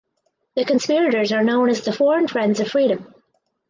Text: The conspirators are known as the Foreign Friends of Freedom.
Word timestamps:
The 0.55 0.65
conspirators 0.65 1.31
are 1.31 1.43
known 1.43 1.69
as 1.69 1.81
the 1.85 1.93
Foreign 1.93 2.27
Friends 2.27 2.59
of 2.59 2.67
Freedom. 2.69 3.13